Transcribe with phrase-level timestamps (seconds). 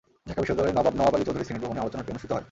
[0.27, 2.39] ঢাকা বিশ্ববিদ্যালয়ের নবাব নওয়াব আলী চৌধুরী সিনেট ভবনে আলোচনাটি অনুষ্ঠিত হয়।